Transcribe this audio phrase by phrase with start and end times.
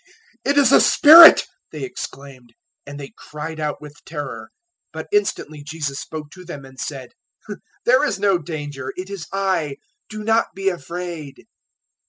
[0.43, 2.55] "It is a spirit," they exclaimed,
[2.87, 4.45] and they cried out with terror.
[4.93, 7.11] 014:027 But instantly Jesus spoke to them, and said,
[7.85, 9.77] "There is no danger; it is I;
[10.09, 11.45] do not be afraid."